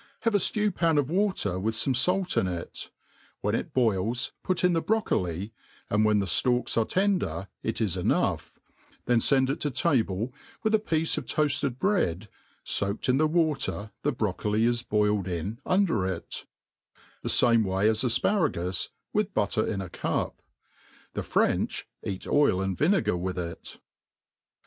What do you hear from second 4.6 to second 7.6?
in the broccoli, and when the fialks are ^tender